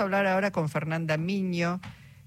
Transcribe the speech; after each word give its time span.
Vamos 0.00 0.14
a 0.14 0.16
hablar 0.16 0.32
ahora 0.32 0.50
con 0.50 0.70
Fernanda 0.70 1.18
Miño. 1.18 1.78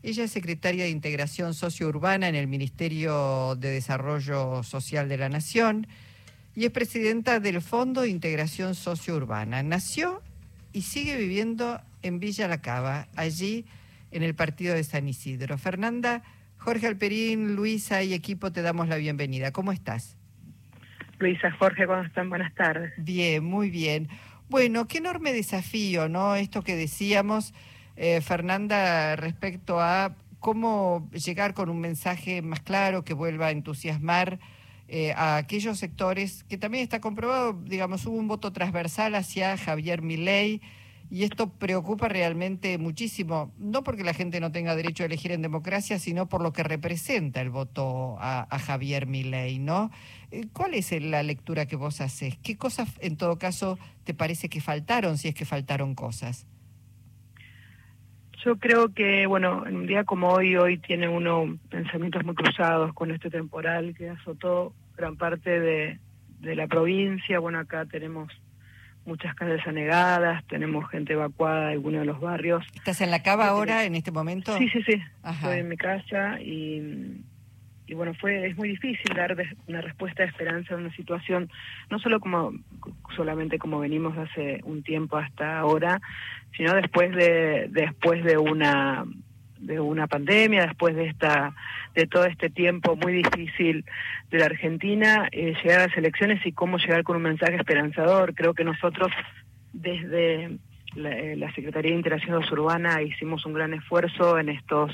Ella 0.04 0.25
es 0.25 0.31
secretaria 0.31 0.83
de 0.83 0.92
Integración 0.92 1.56
Sociourbana 1.56 2.27
en 2.27 2.35
el 2.35 2.46
Ministerio 2.46 3.55
de 3.55 3.71
Desarrollo 3.71 4.61
Social 4.61 5.09
de 5.09 5.17
la 5.17 5.27
Nación 5.27 5.88
y 6.54 6.65
es 6.65 6.70
presidenta 6.70 7.39
del 7.39 7.63
Fondo 7.63 8.01
de 8.01 8.09
Integración 8.09 8.75
Sociourbana. 8.75 9.63
Nació 9.63 10.21
y 10.71 10.83
sigue 10.83 11.17
viviendo 11.17 11.81
en 12.04 12.20
Villa 12.20 12.47
La 12.47 12.62
Cava, 12.62 13.07
allí 13.15 13.66
en 14.12 14.21
el 14.21 14.36
partido 14.36 14.76
de 14.76 14.84
San 14.84 15.08
Isidro. 15.08 15.58
Fernanda, 15.58 16.21
Jorge 16.60 16.86
Alperín, 16.86 17.55
Luisa 17.55 18.04
y 18.04 18.14
equipo 18.14 18.52
te 18.52 18.62
damos 18.62 18.88
la 18.88 18.98
bienvenida. 18.98 19.52
¿Cómo 19.52 19.71
estás? 19.71 20.16
Luisa, 21.18 21.50
Jorge, 21.54 21.88
¿cómo 21.88 22.04
están? 22.04 22.30
Buenas 22.30 22.54
tardes. 22.54 22.94
Bien, 22.98 23.44
muy 23.44 23.71
bien. 23.71 24.10
Bueno, 24.54 24.88
qué 24.88 24.99
enorme 24.99 25.33
desafío, 25.33 26.09
¿no? 26.09 26.35
Esto 26.35 26.61
que 26.61 26.75
decíamos, 26.75 27.55
eh, 27.95 28.21
Fernanda, 28.21 29.15
respecto 29.15 29.80
a 29.80 30.13
cómo 30.39 31.09
llegar 31.11 31.55
con 31.55 31.70
un 31.70 31.80
mensaje 31.80 32.44
más 32.44 32.59
claro 32.59 33.03
que 33.03 33.16
vuelva 33.16 33.47
a 33.47 33.52
entusiasmar 33.52 34.38
eh, 34.88 35.11
a 35.13 35.38
aquellos 35.38 35.80
sectores 35.80 36.44
que 36.44 36.59
también 36.59 36.84
está 36.84 37.02
comprobado, 37.02 37.53
digamos, 37.63 38.05
hubo 38.05 38.16
un 38.16 38.27
voto 38.27 38.53
transversal 38.53 39.16
hacia 39.16 39.58
Javier 39.58 40.03
Milei 40.03 40.61
y 41.13 41.26
esto 41.26 41.52
preocupa 41.52 42.08
realmente 42.08 42.80
muchísimo, 42.80 43.53
no 43.59 43.84
porque 43.84 44.03
la 44.03 44.16
gente 44.16 44.40
no 44.40 44.52
tenga 44.52 44.76
derecho 44.76 45.03
a 45.03 45.05
elegir 45.05 45.31
en 45.31 45.44
democracia, 45.44 45.99
sino 45.99 46.27
por 46.27 46.41
lo 46.41 46.53
que 46.53 46.63
representa 46.63 47.39
el 47.39 47.52
voto 47.52 48.17
a, 48.20 48.48
Javier 48.58 49.05
Milei, 49.05 49.59
¿no? 49.59 49.91
Eh, 50.31 50.48
¿Cuál 50.52 50.73
es 50.73 50.91
la 51.03 51.22
lectura 51.22 51.67
que 51.67 51.76
vos 51.76 52.02
haces? 52.02 52.39
¿Qué 52.39 52.58
cosas, 52.58 52.98
en 52.99 53.16
todo 53.16 53.38
caso, 53.38 53.77
te 54.05 54.16
parece 54.16 54.49
que 54.49 54.59
faltaron, 54.59 55.20
si 55.20 55.27
es 55.27 55.36
que 55.36 55.45
faltaron 55.45 55.94
cosas? 55.94 56.48
Yo 58.44 58.55
creo 58.58 58.91
que, 58.91 59.27
bueno, 59.27 59.67
en 59.67 59.75
un 59.75 59.86
día 59.86 60.05
como 60.05 60.30
hoy, 60.30 60.55
hoy 60.55 60.80
tiene 60.80 61.08
uno 61.08 61.59
pensamientos 61.69 62.25
muy 62.25 62.34
cruzados 62.34 62.91
con 62.95 63.11
este 63.11 63.30
temporal 63.30 63.94
que 63.95 64.09
azotó 64.09 64.73
gran 64.97 65.16
parte 65.16 65.59
de, 65.59 66.00
de 66.39 66.56
la 66.56 66.66
provincia. 66.66 67.38
Bueno, 67.38 67.59
acá 67.59 67.86
tenemos 67.86 68.34
muchas 69.06 69.36
calles 69.36 69.66
anegadas, 69.68 70.44
tenemos 70.48 70.90
gente 70.90 71.14
evacuada 71.14 71.68
de 71.68 71.73
algunos 71.73 72.02
de 72.02 72.06
los 72.06 72.20
barrios. 72.20 72.66
¿Estás 72.73 73.02
en 73.02 73.12
la 73.12 73.22
cava 73.22 73.48
ahora, 73.48 73.84
en 73.86 73.96
este 73.96 74.12
momento? 74.12 74.58
Sí, 74.58 74.70
sí, 74.70 74.82
sí. 74.84 75.02
Estoy 75.28 75.59
en 75.59 75.70
mi 75.70 75.78
casa 75.78 76.40
y, 76.42 77.22
y 77.88 77.94
bueno, 77.94 78.14
fue 78.14 78.48
es 78.48 78.58
muy 78.58 78.70
difícil 78.70 79.16
dar 79.16 79.36
una 79.68 79.81
respuesta 79.81 80.24
de 80.24 80.30
esperanza 80.30 80.74
a 80.74 80.78
una 80.78 80.94
situación, 80.96 81.50
no 81.90 82.00
solo 82.00 82.20
como 82.20 82.54
solamente 83.16 83.59
como 83.59 83.80
venimos 83.80 84.18
hace 84.18 84.62
un 84.64 84.84
tiempo 84.84 85.18
hasta 85.18 85.59
ahora, 85.59 86.00
sino 86.56 86.74
después 86.74 87.14
de 87.16 87.68
después 87.72 88.24
de 88.24 88.38
una 88.38 89.06
de 89.66 89.80
una 89.80 90.08
pandemia, 90.08 90.67
después 90.67 90.95
de 90.95 91.08
esta 91.08 91.53
de 91.95 92.08
todo 92.08 92.25
este 92.25 92.50
tiempo 92.50 92.95
muy 92.95 93.14
difícil 93.14 93.86
de 94.31 94.39
la 94.39 94.45
Argentina, 94.45 95.28
eh, 95.31 95.53
llegar 95.64 95.81
a 95.81 95.88
las 95.88 95.97
elecciones 95.97 96.44
y 96.45 96.52
cómo 96.52 96.78
llegar 96.78 97.03
con 97.03 97.17
un 97.17 97.23
mensaje 97.23 97.56
esperanzador. 97.56 98.34
Creo 98.34 98.53
que 98.53 98.64
nosotros 98.64 99.11
desde 99.73 100.58
la, 100.95 101.11
eh, 101.11 101.36
la 101.36 101.53
Secretaría 101.53 101.91
de 101.91 101.97
Interacción 101.97 102.44
Urbana 102.52 103.02
hicimos 103.02 103.45
un 103.45 103.53
gran 103.53 103.73
esfuerzo 103.73 104.39
en 104.39 104.50
estos 104.50 104.91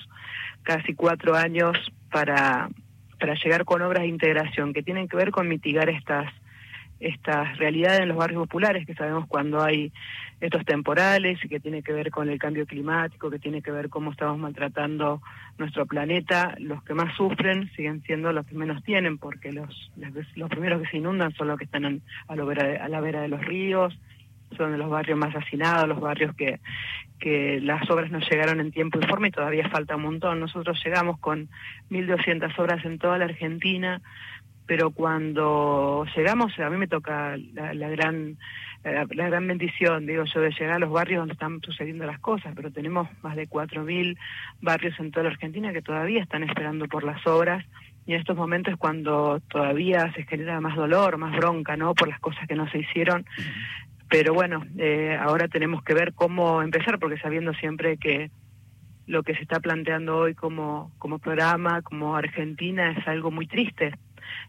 casi 0.63 0.93
cuatro 0.93 1.35
años 1.35 1.77
para, 2.11 2.69
para 3.19 3.35
llegar 3.35 3.65
con 3.65 3.81
obras 3.81 4.03
de 4.03 4.09
integración 4.09 4.73
que 4.73 4.83
tienen 4.83 5.07
que 5.07 5.17
ver 5.17 5.31
con 5.31 5.47
mitigar 5.47 5.89
estas 5.89 6.31
estas 6.99 7.57
realidades 7.57 8.01
en 8.01 8.09
los 8.09 8.17
barrios 8.17 8.41
populares, 8.41 8.85
que 8.85 8.93
sabemos 8.93 9.27
cuando 9.27 9.63
hay 9.63 9.91
estos 10.41 10.65
temporales 10.65 11.43
y 11.43 11.49
que 11.49 11.59
tiene 11.59 11.83
que 11.83 11.93
ver 11.93 12.11
con 12.11 12.29
el 12.29 12.39
cambio 12.39 12.65
climático, 12.65 13.29
que 13.29 13.39
tiene 13.39 13.61
que 13.61 13.71
ver 13.71 13.89
cómo 13.89 14.11
estamos 14.11 14.37
maltratando 14.37 15.21
nuestro 15.57 15.85
planeta, 15.85 16.55
los 16.59 16.83
que 16.83 16.93
más 16.93 17.15
sufren 17.15 17.69
siguen 17.75 18.01
siendo 18.03 18.31
los 18.31 18.45
que 18.45 18.55
menos 18.55 18.83
tienen, 18.83 19.17
porque 19.17 19.51
los, 19.51 19.91
los 20.35 20.49
primeros 20.49 20.81
que 20.81 20.89
se 20.89 20.97
inundan 20.97 21.33
son 21.33 21.47
los 21.47 21.57
que 21.57 21.65
están 21.65 22.01
a, 22.27 22.35
la 22.35 22.43
vera 22.43 22.83
a 22.83 22.89
la 22.89 23.01
vera 23.01 23.21
de 23.21 23.27
los 23.27 23.43
ríos, 23.43 23.97
son 24.57 24.71
de 24.71 24.77
los 24.77 24.89
barrios 24.89 25.17
más 25.17 25.35
hacinados, 25.35 25.87
los 25.87 25.99
barrios 25.99 26.35
que, 26.35 26.59
que 27.19 27.59
las 27.61 27.89
obras 27.89 28.09
no 28.11 28.19
llegaron 28.19 28.59
en 28.59 28.71
tiempo 28.71 28.99
y 28.99 29.05
forma 29.05 29.27
y 29.27 29.31
todavía 29.31 29.69
falta 29.69 29.95
un 29.95 30.03
montón. 30.03 30.39
Nosotros 30.39 30.81
llegamos 30.83 31.19
con 31.19 31.49
1.200 31.91 32.57
obras 32.57 32.83
en 32.85 32.97
toda 32.97 33.17
la 33.17 33.25
Argentina, 33.25 34.01
pero 34.69 34.91
cuando 34.91 36.05
llegamos, 36.15 36.59
a 36.59 36.69
mí 36.69 36.77
me 36.77 36.87
toca 36.87 37.35
la, 37.55 37.89
gran 37.89 38.37
la, 38.83 39.05
gran 39.05 39.47
bendición, 39.47 40.05
digo 40.05 40.25
yo, 40.25 40.41
de 40.41 40.51
llegar 40.51 40.73
a 40.73 40.79
los 40.79 40.91
barrios 40.91 41.21
donde 41.21 41.33
están 41.33 41.59
sucediendo 41.63 42.05
las 42.05 42.19
cosas, 42.19 42.53
pero 42.55 42.71
tenemos 42.71 43.07
más 43.23 43.35
de 43.35 43.49
4.000 43.49 44.15
barrios 44.61 44.93
en 44.99 45.09
toda 45.09 45.23
la 45.23 45.31
Argentina 45.31 45.73
que 45.73 45.81
todavía 45.81 46.21
están 46.21 46.43
esperando 46.43 46.87
por 46.87 47.03
las 47.03 47.25
obras 47.25 47.65
y 48.05 48.13
en 48.13 48.19
estos 48.19 48.37
momentos 48.37 48.73
es 48.73 48.79
cuando 48.79 49.39
todavía 49.49 50.13
se 50.13 50.21
genera 50.25 50.61
más 50.61 50.75
dolor, 50.75 51.17
más 51.17 51.35
bronca, 51.35 51.75
¿no? 51.75 51.95
Por 51.95 52.07
las 52.07 52.19
cosas 52.19 52.47
que 52.47 52.53
no 52.53 52.69
se 52.69 52.77
hicieron. 52.77 53.25
Pero 54.07 54.35
bueno, 54.35 54.67
eh, 54.77 55.17
ahora 55.19 55.47
tenemos 55.47 55.81
que 55.81 55.95
ver 55.95 56.13
cómo 56.13 56.61
empezar, 56.61 56.99
porque 56.99 57.17
sabiendo 57.17 57.55
siempre 57.55 57.97
que 57.97 58.29
lo 59.07 59.23
que 59.23 59.33
se 59.33 59.41
está 59.41 59.61
planteando 59.61 60.15
hoy 60.15 60.35
como, 60.35 60.91
como 60.99 61.17
programa, 61.17 61.81
como 61.81 62.15
Argentina, 62.15 62.91
es 62.91 63.07
algo 63.07 63.31
muy 63.31 63.47
triste 63.47 63.95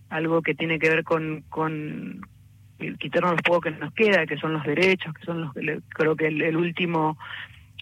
algo 0.08 0.42
que 0.42 0.54
tiene 0.54 0.78
que 0.78 0.88
ver 0.88 1.04
con, 1.04 1.44
con 1.48 2.26
quitarnos 2.98 3.32
los 3.32 3.42
pocos 3.42 3.64
que 3.64 3.78
nos 3.78 3.92
queda, 3.92 4.26
que 4.26 4.38
son 4.38 4.52
los 4.52 4.64
derechos, 4.64 5.14
que 5.14 5.24
son 5.24 5.40
los, 5.42 5.52
creo 5.88 6.16
que 6.16 6.28
el, 6.28 6.56
último 6.56 7.18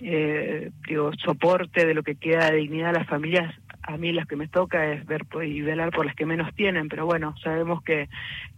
eh, 0.00 0.70
digo, 0.86 1.12
soporte 1.24 1.86
de 1.86 1.94
lo 1.94 2.02
que 2.02 2.16
queda 2.16 2.50
de 2.50 2.58
dignidad 2.58 2.90
a 2.90 3.00
las 3.00 3.08
familias, 3.08 3.54
a 3.82 3.96
mí 3.96 4.12
las 4.12 4.26
que 4.26 4.36
me 4.36 4.48
toca 4.48 4.92
es 4.92 5.06
ver 5.06 5.24
y 5.44 5.60
velar 5.62 5.90
por 5.90 6.04
las 6.04 6.14
que 6.14 6.26
menos 6.26 6.54
tienen, 6.54 6.88
pero 6.88 7.06
bueno, 7.06 7.34
sabemos 7.42 7.82
que, 7.82 8.08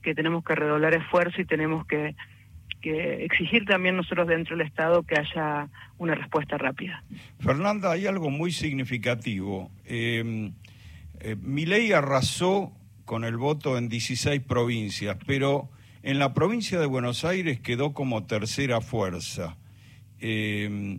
que 0.03 0.15
tenemos 0.15 0.45
que 0.45 0.55
redoblar 0.55 0.95
esfuerzo 0.95 1.41
y 1.41 1.45
tenemos 1.45 1.87
que, 1.87 2.17
que 2.81 3.25
exigir 3.25 3.65
también 3.65 3.97
nosotros 3.97 4.27
dentro 4.27 4.57
del 4.57 4.67
Estado 4.67 5.03
que 5.03 5.17
haya 5.19 5.69
una 5.99 6.15
respuesta 6.15 6.59
rápida. 6.59 7.03
Fernanda, 7.39 7.93
hay 7.93 8.07
algo 8.07 8.31
muy 8.31 8.51
significativo. 8.51 9.71
Eh, 9.87 10.51
eh, 11.21 11.37
mi 11.41 11.67
ley 11.67 11.93
arrasó 11.93 12.73
con 13.05 13.25
el 13.25 13.37
voto 13.37 13.77
en 13.79 13.89
16 13.89 14.41
provincias, 14.43 15.17
pero 15.27 15.69
en 16.03 16.19
la 16.19 16.33
provincia 16.35 16.79
de 16.79 16.87
Buenos 16.87 17.25
Aires 17.25 17.61
quedó 17.61 17.93
como 17.93 18.25
tercera 18.25 18.81
fuerza. 18.81 19.57
Eh, 20.21 20.99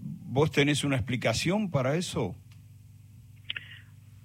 ¿Vos 0.00 0.50
tenés 0.50 0.84
una 0.84 0.96
explicación 0.96 1.70
para 1.70 1.94
eso? 1.96 2.34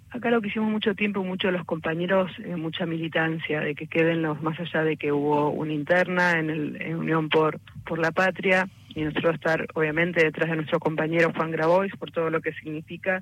Acá 0.10 0.32
lo 0.32 0.42
que 0.42 0.48
hicimos 0.48 0.72
mucho 0.72 0.96
tiempo, 0.96 1.24
muchos 1.24 1.52
los 1.52 1.66
compañeros, 1.66 2.32
eh, 2.40 2.56
mucha 2.56 2.86
militancia, 2.86 3.60
de 3.60 3.76
que 3.76 3.88
queden 3.88 4.22
los, 4.22 4.42
más 4.42 4.58
allá 4.60 4.84
de 4.84 4.98
que 4.98 5.12
hubo 5.12 5.50
una 5.50 5.74
interna 5.74 6.40
en, 6.40 6.50
el, 6.50 6.96
Unión 6.96 7.30
por, 7.30 7.60
por 7.86 8.00
la 8.00 8.12
Patria, 8.12 8.68
y 8.96 9.02
nosotros 9.02 9.36
estar 9.36 9.68
obviamente 9.76 10.24
detrás 10.24 10.50
de 10.50 10.56
nuestro 10.56 10.80
compañero 10.80 11.32
Juan 11.36 11.52
Grabois 11.52 11.96
por 11.98 12.10
todo 12.10 12.32
lo 12.32 12.42
que 12.42 12.54
significa 12.54 13.22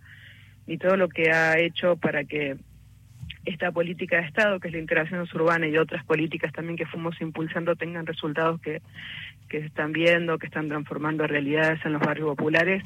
y 0.67 0.77
todo 0.77 0.95
lo 0.95 1.09
que 1.09 1.31
ha 1.31 1.59
hecho 1.59 1.97
para 1.97 2.23
que 2.23 2.55
esta 3.45 3.71
política 3.71 4.17
de 4.17 4.27
Estado, 4.27 4.59
que 4.59 4.67
es 4.67 4.73
la 4.73 4.79
integración 4.79 5.25
urbana 5.33 5.67
y 5.67 5.77
otras 5.77 6.03
políticas 6.05 6.51
también 6.51 6.77
que 6.77 6.85
fuimos 6.85 7.19
impulsando, 7.21 7.75
tengan 7.75 8.05
resultados 8.05 8.59
que, 8.59 8.81
que 9.47 9.59
se 9.59 9.67
están 9.67 9.91
viendo, 9.93 10.37
que 10.37 10.47
están 10.47 10.67
transformando 10.67 11.27
realidades 11.27 11.79
en 11.85 11.93
los 11.93 12.01
barrios 12.01 12.29
populares. 12.29 12.83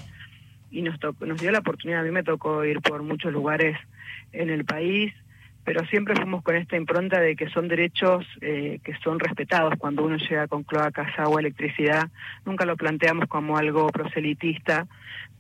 Y 0.72 0.82
nos, 0.82 1.00
nos 1.22 1.42
dio 1.42 1.52
la 1.52 1.60
oportunidad, 1.60 2.02
a 2.02 2.04
mí 2.04 2.12
me 2.12 2.24
tocó 2.24 2.64
ir 2.64 2.82
por 2.82 3.02
muchos 3.02 3.32
lugares 3.32 3.78
en 4.34 4.50
el 4.50 4.66
país, 4.66 5.14
pero 5.70 5.86
siempre 5.86 6.16
fuimos 6.16 6.42
con 6.42 6.56
esta 6.56 6.78
impronta 6.78 7.22
de 7.22 7.36
que 7.36 7.48
son 7.52 7.68
derechos 7.68 8.26
eh, 8.42 8.80
que 8.84 8.96
son 9.04 9.20
respetados 9.20 9.76
cuando 9.78 10.04
uno 10.04 10.18
llega 10.18 10.48
con 10.48 10.64
cloacas, 10.64 11.12
agua, 11.20 11.42
electricidad. 11.42 12.10
Nunca 12.44 12.66
lo 12.66 12.76
planteamos 12.76 13.28
como 13.28 13.56
algo 13.56 13.86
proselitista, 13.90 14.88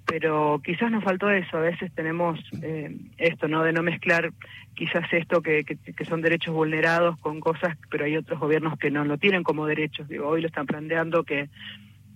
pero 0.05 0.61
quizás 0.63 0.91
nos 0.91 1.03
faltó 1.03 1.31
eso. 1.31 1.57
A 1.57 1.61
veces 1.61 1.91
tenemos 1.95 2.39
eh, 2.61 2.95
esto, 3.17 3.47
¿no? 3.47 3.63
De 3.63 3.73
no 3.73 3.81
mezclar 3.81 4.31
quizás 4.75 5.11
esto 5.13 5.41
que, 5.41 5.63
que, 5.65 6.05
son 6.05 6.21
derechos 6.21 6.53
vulnerados 6.53 7.17
con 7.17 7.39
cosas, 7.39 7.75
pero 7.89 8.05
hay 8.05 8.15
otros 8.15 8.39
gobiernos 8.39 8.77
que 8.77 8.91
no 8.91 9.05
lo 9.05 9.17
tienen 9.17 9.41
como 9.41 9.65
derechos. 9.65 10.07
Digo, 10.07 10.27
hoy 10.27 10.41
lo 10.41 10.47
están 10.47 10.67
planteando 10.67 11.23
que 11.23 11.49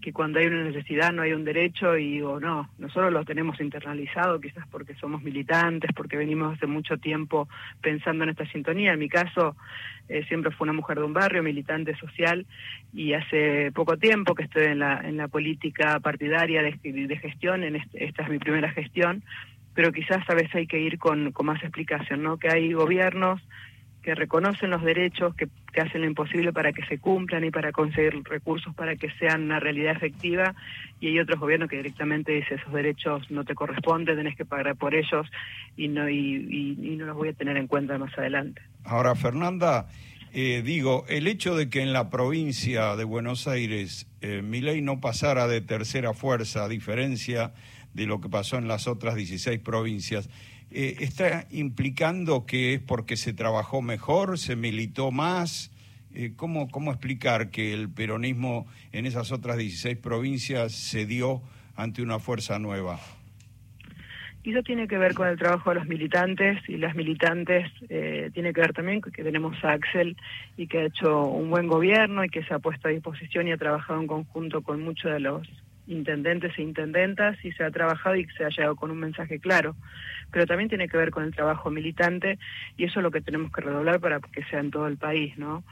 que 0.03 0.11
cuando 0.11 0.39
hay 0.39 0.47
una 0.47 0.65
necesidad 0.65 1.13
no 1.13 1.21
hay 1.21 1.31
un 1.31 1.45
derecho 1.45 1.97
y 1.97 2.11
digo, 2.15 2.37
no, 2.37 2.69
nosotros 2.77 3.13
lo 3.13 3.23
tenemos 3.23 3.59
internalizado 3.61 4.39
quizás 4.41 4.67
porque 4.67 4.95
somos 4.95 5.23
militantes, 5.23 5.91
porque 5.95 6.17
venimos 6.17 6.57
hace 6.57 6.67
mucho 6.67 6.97
tiempo 6.97 7.47
pensando 7.81 8.25
en 8.25 8.31
esta 8.31 8.45
sintonía. 8.47 8.91
En 8.91 8.99
mi 8.99 9.07
caso, 9.07 9.55
eh, 10.09 10.25
siempre 10.27 10.51
fue 10.51 10.65
una 10.65 10.73
mujer 10.73 10.97
de 10.99 11.05
un 11.05 11.13
barrio, 11.13 11.41
militante 11.41 11.95
social, 11.95 12.45
y 12.93 13.13
hace 13.13 13.71
poco 13.71 13.97
tiempo 13.97 14.35
que 14.35 14.43
estoy 14.43 14.65
en 14.65 14.79
la, 14.79 14.99
en 14.99 15.15
la 15.15 15.29
política 15.29 16.01
partidaria 16.01 16.61
de, 16.61 17.17
gestión, 17.17 17.63
en 17.63 17.77
esta 17.93 18.23
es 18.23 18.29
mi 18.29 18.39
primera 18.39 18.71
gestión, 18.71 19.23
pero 19.73 19.93
quizás 19.93 20.29
a 20.29 20.35
veces 20.35 20.53
hay 20.53 20.67
que 20.67 20.79
ir 20.79 20.99
con, 20.99 21.31
con 21.31 21.45
más 21.45 21.63
explicación, 21.63 22.23
¿no? 22.23 22.37
Que 22.37 22.49
hay 22.49 22.73
gobiernos 22.73 23.41
que 24.03 24.13
reconocen 24.13 24.69
los 24.69 24.83
derechos, 24.83 25.33
que, 25.35 25.47
hacen 25.79 26.01
lo 26.01 26.07
imposible 26.07 26.53
para 26.53 26.71
que 26.73 26.85
se 26.85 26.99
cumplan 26.99 27.43
y 27.43 27.49
para 27.49 27.71
conseguir 27.71 28.21
recursos 28.25 28.75
para 28.75 28.95
que 28.95 29.09
sean 29.17 29.43
una 29.43 29.59
realidad 29.59 29.95
efectiva, 29.95 30.53
y 30.99 31.07
hay 31.07 31.19
otros 31.19 31.39
gobiernos 31.39 31.69
que 31.69 31.77
directamente 31.77 32.33
dicen 32.33 32.59
esos 32.59 32.73
derechos 32.73 33.31
no 33.31 33.43
te 33.43 33.55
corresponden, 33.55 34.15
tenés 34.15 34.35
que 34.35 34.45
pagar 34.45 34.75
por 34.75 34.93
ellos 34.93 35.25
y 35.75 35.87
no, 35.87 36.07
y, 36.09 36.95
no 36.97 37.05
los 37.05 37.15
voy 37.15 37.29
a 37.29 37.33
tener 37.33 37.57
en 37.57 37.67
cuenta 37.67 37.97
más 37.97 38.15
adelante. 38.17 38.61
Ahora, 38.83 39.15
Fernanda, 39.15 39.87
eh, 40.33 40.61
digo, 40.63 41.05
el 41.07 41.27
hecho 41.27 41.55
de 41.55 41.69
que 41.69 41.81
en 41.81 41.93
la 41.93 42.09
provincia 42.09 42.95
de 42.95 43.05
Buenos 43.05 43.47
Aires 43.47 44.07
eh, 44.21 44.41
mi 44.41 44.61
ley 44.61 44.81
no 44.81 44.99
pasara 44.99 45.47
de 45.47 45.61
tercera 45.61 46.13
fuerza, 46.13 46.65
a 46.65 46.69
diferencia 46.69 47.53
de 47.93 48.05
lo 48.05 48.21
que 48.21 48.29
pasó 48.29 48.57
en 48.57 48.67
las 48.67 48.87
otras 48.87 49.15
16 49.15 49.59
provincias, 49.59 50.29
eh, 50.73 50.97
¿está 50.99 51.45
implicando 51.51 52.45
que 52.45 52.73
es 52.73 52.79
porque 52.81 53.17
se 53.17 53.33
trabajó 53.33 53.81
mejor, 53.81 54.37
se 54.37 54.55
militó 54.55 55.11
más? 55.11 55.71
Eh, 56.13 56.33
¿cómo, 56.35 56.69
¿Cómo 56.69 56.91
explicar 56.91 57.49
que 57.49 57.73
el 57.73 57.89
peronismo 57.89 58.67
en 58.91 59.05
esas 59.05 59.31
otras 59.31 59.57
16 59.57 59.97
provincias 59.97 60.73
se 60.73 61.05
dio 61.05 61.41
ante 61.75 62.01
una 62.01 62.19
fuerza 62.19 62.59
nueva? 62.59 62.99
Y 64.43 64.51
eso 64.51 64.61
tiene 64.61 64.87
que 64.87 64.97
ver 64.97 65.13
con 65.13 65.27
el 65.27 65.37
trabajo 65.37 65.69
de 65.69 65.77
los 65.77 65.87
militantes 65.87 66.59
y 66.67 66.75
las 66.75 66.95
militantes 66.95 67.71
eh, 67.87 68.29
tiene 68.33 68.51
que 68.51 68.59
ver 68.59 68.73
también 68.73 69.01
que 69.01 69.23
tenemos 69.23 69.55
a 69.63 69.71
Axel 69.71 70.17
y 70.57 70.67
que 70.67 70.79
ha 70.79 70.85
hecho 70.85 71.27
un 71.27 71.49
buen 71.49 71.67
gobierno 71.67 72.25
y 72.25 72.29
que 72.29 72.43
se 72.43 72.53
ha 72.53 72.59
puesto 72.59 72.89
a 72.89 72.91
disposición 72.91 73.47
y 73.47 73.53
ha 73.53 73.57
trabajado 73.57 74.01
en 74.01 74.07
conjunto 74.07 74.61
con 74.61 74.83
muchos 74.83 75.13
de 75.13 75.21
los 75.21 75.47
intendentes 75.87 76.57
e 76.57 76.61
intendentas 76.61 77.37
y 77.43 77.51
se 77.51 77.63
ha 77.63 77.71
trabajado 77.71 78.15
y 78.15 78.25
se 78.37 78.45
ha 78.45 78.49
llegado 78.49 78.75
con 78.75 78.91
un 78.91 78.99
mensaje 78.99 79.39
claro. 79.39 79.75
Pero 80.31 80.45
también 80.45 80.69
tiene 80.69 80.87
que 80.87 80.97
ver 80.97 81.11
con 81.11 81.23
el 81.23 81.35
trabajo 81.35 81.69
militante 81.69 82.39
y 82.77 82.85
eso 82.85 82.99
es 82.99 83.03
lo 83.03 83.11
que 83.11 83.21
tenemos 83.21 83.51
que 83.51 83.61
redoblar 83.61 83.99
para 83.99 84.19
que 84.19 84.43
sea 84.45 84.59
en 84.59 84.71
todo 84.71 84.87
el 84.87 84.97
país, 84.97 85.37
¿no? 85.37 85.63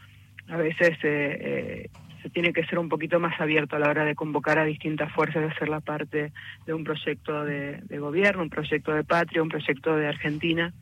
A 0.47 0.57
veces 0.57 0.97
eh, 1.03 1.37
eh, 1.83 1.89
se 2.21 2.29
tiene 2.29 2.53
que 2.53 2.65
ser 2.65 2.77
un 2.77 2.89
poquito 2.89 3.19
más 3.19 3.39
abierto 3.39 3.75
a 3.75 3.79
la 3.79 3.89
hora 3.89 4.05
de 4.05 4.15
convocar 4.15 4.59
a 4.59 4.65
distintas 4.65 5.11
fuerzas, 5.11 5.43
de 5.43 5.55
ser 5.55 5.69
la 5.69 5.79
parte 5.79 6.31
de 6.65 6.73
un 6.73 6.83
proyecto 6.83 7.43
de, 7.43 7.81
gobierno, 7.99 8.43
un 8.43 8.49
proyecto 8.49 8.93
de 8.93 9.03
patria, 9.03 9.41
un 9.41 9.49
proyecto 9.49 9.95
de 9.95 10.07
Argentina. 10.07 10.73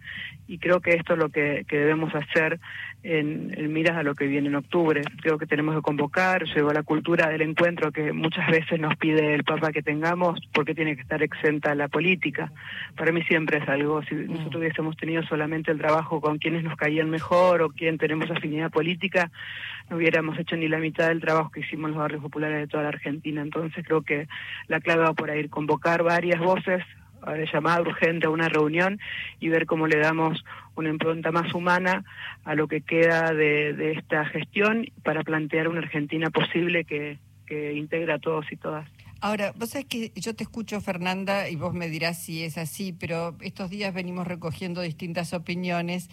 Y 0.47 0.57
creo 0.57 0.81
que 0.81 0.91
esto 0.91 1.13
es 1.13 1.19
lo 1.19 1.29
que, 1.29 1.65
debemos 1.69 2.13
hacer 2.13 2.59
en, 3.03 3.71
miras 3.71 3.97
a 3.97 4.03
lo 4.03 4.15
que 4.15 4.27
viene 4.27 4.49
en 4.49 4.55
octubre. 4.55 5.01
Creo 5.21 5.37
que 5.37 5.45
tenemos 5.45 5.75
que 5.75 5.81
convocar, 5.81 6.43
llegó 6.45 6.73
la 6.73 6.83
cultura 6.83 7.29
del 7.29 7.41
encuentro 7.41 7.91
que 7.91 8.11
muchas 8.11 8.47
veces 8.49 8.79
nos 8.79 8.95
pide 8.97 9.33
el 9.33 9.43
Papa 9.43 9.71
que 9.71 9.81
tengamos, 9.81 10.39
porque 10.53 10.75
tiene 10.75 10.95
que 10.95 11.01
estar 11.01 11.21
exenta 11.23 11.75
la 11.75 11.87
política. 11.87 12.51
Para 12.95 13.11
mí 13.11 13.21
siempre 13.23 13.59
es 13.59 13.69
algo, 13.69 14.03
si 14.03 14.15
mm. 14.15 14.31
nosotros 14.31 14.55
hubiésemos 14.55 14.97
tenido 14.97 15.23
solamente 15.23 15.71
el 15.71 15.77
trabajo 15.77 16.21
con 16.21 16.37
quienes 16.37 16.63
nos 16.63 16.75
caían 16.75 17.09
mejor 17.09 17.61
o 17.61 17.69
quien 17.69 17.97
tenemos 17.97 18.29
afinidad 18.31 18.71
política, 18.71 19.31
no 19.89 19.97
hubiéramos 19.97 20.37
hecho 20.37 20.55
ni 20.55 20.67
la 20.67 20.77
mitad 20.77 21.07
del 21.07 21.21
trabajo 21.21 21.51
que 21.51 21.61
hicimos 21.61 21.89
en 21.89 21.95
los 21.95 22.01
barrios 22.01 22.21
populares 22.21 22.59
de 22.59 22.67
toda 22.67 22.83
la 22.83 22.89
Argentina. 22.89 23.41
Entonces 23.41 23.83
creo 23.85 24.01
que 24.01 24.27
la 24.67 24.79
clave 24.79 25.03
va 25.03 25.13
por 25.13 25.31
ahí, 25.31 25.47
convocar 25.47 26.03
varias 26.03 26.39
voces, 26.39 26.83
llamada 27.51 27.81
urgente 27.81 28.27
a 28.27 28.29
una 28.29 28.49
reunión 28.49 28.99
y 29.39 29.49
ver 29.49 29.65
cómo 29.65 29.87
le 29.87 29.97
damos 29.97 30.43
una 30.75 30.89
impronta 30.89 31.31
más 31.31 31.53
humana 31.53 32.03
a 32.43 32.55
lo 32.55 32.67
que 32.67 32.81
queda 32.81 33.33
de, 33.33 33.93
esta 33.93 34.25
gestión 34.25 34.87
para 35.03 35.23
plantear 35.23 35.67
una 35.67 35.79
Argentina 35.79 36.29
posible 36.29 36.85
que, 36.85 37.17
integra 37.49 38.15
a 38.15 38.19
todos 38.19 38.45
y 38.51 38.57
todas. 38.57 38.87
Ahora, 39.21 39.53
vos 39.57 39.71
sabés 39.71 39.87
que 39.87 40.11
yo 40.15 40.35
te 40.35 40.43
escucho, 40.43 40.79
Fernanda, 40.81 41.49
y 41.49 41.55
vos 41.55 41.73
me 41.73 41.89
dirás 41.89 42.23
si 42.23 42.43
es 42.43 42.59
así, 42.59 42.93
pero 42.93 43.35
estos 43.41 43.71
días 43.71 43.91
venimos 43.91 44.27
recogiendo 44.27 44.81
distintas 44.81 45.33
opiniones 45.33 46.09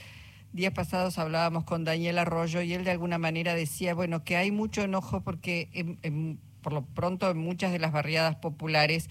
días 0.52 0.72
pasados 0.72 1.18
hablábamos 1.18 1.64
con 1.64 1.84
Daniel 1.84 2.18
Arroyo 2.18 2.62
y 2.62 2.72
él 2.72 2.84
de 2.84 2.90
alguna 2.90 3.18
manera 3.18 3.54
decía, 3.54 3.92
bueno, 3.94 4.24
que 4.24 4.36
hay 4.36 4.50
mucho 4.50 4.82
enojo 4.82 5.20
porque 5.20 5.68
por 6.62 6.72
lo 6.72 6.82
pronto 6.84 7.30
en 7.30 7.38
muchas 7.38 7.72
de 7.72 7.78
las 7.78 7.92
barriadas 7.92 8.36
populares 8.36 9.10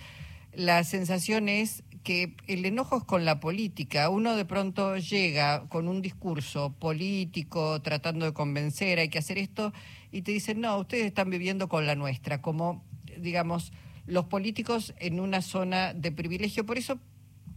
la 0.53 0.83
sensación 0.83 1.47
es 1.47 1.83
que 2.05 2.35
el 2.47 2.63
enojo 2.65 2.97
es 2.99 3.03
con 3.03 3.25
la 3.25 3.41
política. 3.41 4.09
Uno 4.09 4.35
de 4.37 4.45
pronto 4.45 4.95
llega 4.95 5.67
con 5.67 5.89
un 5.89 6.03
discurso 6.03 6.71
político 6.71 7.81
tratando 7.81 8.25
de 8.25 8.33
convencer, 8.33 8.99
hay 8.99 9.09
que 9.09 9.17
hacer 9.17 9.39
esto, 9.39 9.73
y 10.11 10.21
te 10.21 10.31
dicen, 10.31 10.61
no, 10.61 10.77
ustedes 10.77 11.07
están 11.07 11.31
viviendo 11.31 11.67
con 11.67 11.87
la 11.87 11.95
nuestra, 11.95 12.41
como, 12.41 12.85
digamos, 13.17 13.73
los 14.05 14.25
políticos 14.25 14.93
en 14.99 15.19
una 15.19 15.41
zona 15.41 15.93
de 15.93 16.11
privilegio. 16.11 16.63
Por 16.65 16.77
eso 16.77 16.99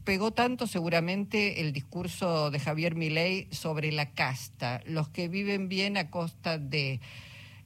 pegó 0.04 0.32
tanto 0.32 0.66
seguramente 0.66 1.60
el 1.60 1.74
discurso 1.74 2.50
de 2.50 2.58
Javier 2.58 2.94
Milei 2.94 3.48
sobre 3.50 3.92
la 3.92 4.12
casta, 4.12 4.80
los 4.86 5.10
que 5.10 5.28
viven 5.28 5.68
bien 5.68 5.96
a 5.98 6.10
costa 6.10 6.58
de... 6.58 7.00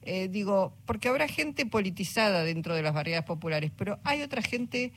Eh, 0.01 0.27
digo, 0.27 0.75
porque 0.85 1.07
habrá 1.07 1.29
gente 1.29 1.65
politizada 1.65 2.43
dentro 2.43 2.75
de 2.75 2.83
las 2.83 2.93
barriadas 2.93 3.23
populares, 3.23 3.71
pero 3.73 4.01
hay 4.03 4.21
otra 4.21 4.41
gente 4.41 4.91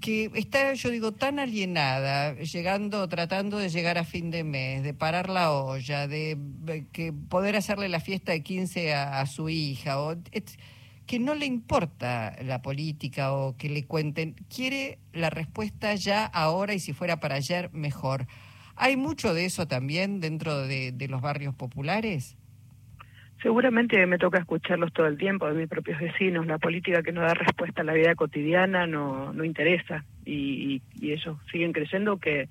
que 0.00 0.30
está, 0.34 0.72
yo 0.74 0.90
digo, 0.90 1.12
tan 1.12 1.38
alienada, 1.38 2.34
llegando, 2.34 3.08
tratando 3.08 3.58
de 3.58 3.68
llegar 3.68 3.98
a 3.98 4.04
fin 4.04 4.30
de 4.30 4.44
mes, 4.44 4.82
de 4.82 4.94
parar 4.94 5.28
la 5.28 5.52
olla, 5.52 6.06
de, 6.06 6.38
que 6.92 7.12
poder 7.12 7.56
hacerle 7.56 7.88
la 7.88 8.00
fiesta 8.00 8.32
de 8.32 8.42
15 8.42 8.94
a, 8.94 9.26
su 9.26 9.48
hija, 9.48 10.00
o, 10.00 10.16
que 11.06 11.18
no 11.18 11.34
le 11.34 11.46
importa 11.46 12.36
la 12.42 12.62
política 12.62 13.32
o 13.32 13.56
que 13.56 13.68
le 13.68 13.86
cuenten, 13.86 14.34
quiere 14.54 14.98
la 15.12 15.30
respuesta 15.30 15.94
ya, 15.94 16.24
ahora 16.24 16.74
y 16.74 16.80
si 16.80 16.92
fuera 16.92 17.18
para 17.18 17.36
ayer, 17.36 17.72
mejor. 17.72 18.26
¿Hay 18.76 18.96
mucho 18.96 19.34
de 19.34 19.44
eso 19.44 19.66
también 19.66 20.20
dentro 20.20 20.66
de, 20.66 20.94
los 21.08 21.20
barrios 21.20 21.54
populares? 21.54 22.36
Seguramente 23.42 24.04
me 24.06 24.18
toca 24.18 24.38
escucharlos 24.38 24.92
todo 24.92 25.06
el 25.06 25.16
tiempo 25.16 25.46
de 25.46 25.54
mis 25.54 25.68
propios 25.68 26.00
vecinos. 26.00 26.46
La 26.46 26.58
política 26.58 27.02
que 27.02 27.12
no 27.12 27.20
da 27.20 27.34
respuesta 27.34 27.82
a 27.82 27.84
la 27.84 27.92
vida 27.92 28.14
cotidiana 28.14 28.86
no, 28.86 29.32
no 29.32 29.44
interesa 29.44 30.04
y, 30.24 30.82
y 31.00 31.12
ellos 31.12 31.36
siguen 31.50 31.72
creyendo 31.72 32.16
que, 32.18 32.48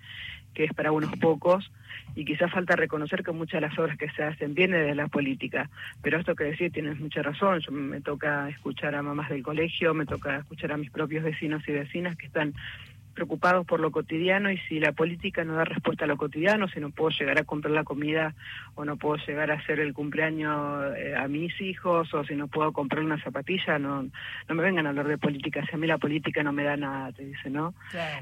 que 0.54 0.64
es 0.64 0.74
para 0.74 0.92
unos 0.92 1.12
pocos 1.20 1.72
y 2.16 2.26
quizás 2.26 2.52
falta 2.52 2.76
reconocer 2.76 3.24
que 3.24 3.32
muchas 3.32 3.62
de 3.62 3.68
las 3.68 3.78
obras 3.78 3.96
que 3.96 4.10
se 4.10 4.24
hacen 4.24 4.56
vienen 4.56 4.88
de 4.88 4.96
la 4.96 5.08
política. 5.08 5.70
Pero 6.02 6.20
esto 6.20 6.36
que 6.36 6.46
decir 6.46 6.72
tienes 6.72 7.00
mucha 7.00 7.22
razón. 7.22 7.60
Yo 7.60 7.72
me 7.72 8.02
toca 8.02 8.50
escuchar 8.50 8.96
a 8.96 9.04
mamás 9.04 9.30
del 9.30 9.44
colegio, 9.44 9.94
me 9.94 10.08
toca 10.08 10.38
escuchar 10.38 10.72
a 10.72 10.78
mis 10.78 10.90
propios 10.90 11.24
vecinos 11.24 11.62
y 11.68 11.74
vecinas 11.74 12.18
que 12.18 12.26
están 12.26 12.56
preocupados 13.18 13.66
por 13.66 13.80
lo 13.80 13.90
cotidiano 13.90 14.52
y 14.52 14.60
si 14.70 14.80
la 14.80 14.92
política 14.92 15.44
no 15.44 15.56
da 15.56 15.66
respuesta 15.66 16.06
a 16.06 16.08
lo 16.08 16.18
cotidiano, 16.18 16.68
si 16.68 16.80
no 16.80 16.92
puedo 16.92 17.10
llegar 17.10 17.40
a 17.40 17.46
comprar 17.46 17.74
la 17.74 17.84
comida 17.84 18.36
o 18.76 18.86
no 18.86 18.96
puedo 18.96 19.18
llegar 19.26 19.50
a 19.50 19.56
hacer 19.56 19.80
el 19.80 19.96
cumpleaños 19.96 20.96
eh, 20.96 21.16
a 21.18 21.28
mis 21.28 21.60
hijos 21.60 22.14
o 22.14 22.24
si 22.26 22.36
no 22.36 22.48
puedo 22.48 22.72
comprar 22.74 23.04
una 23.04 23.20
zapatilla, 23.24 23.80
no, 23.80 24.04
no 24.04 24.56
me 24.56 24.62
vengan 24.62 24.86
a 24.86 24.90
hablar 24.90 25.08
de 25.08 25.18
política, 25.18 25.66
si 25.66 25.74
a 25.74 25.80
mí 25.80 25.88
la 25.88 25.98
política 25.98 26.44
no 26.44 26.54
me 26.54 26.64
da 26.64 26.78
nada, 26.78 27.12
te 27.12 27.26
dice, 27.26 27.50
¿no? 27.50 27.74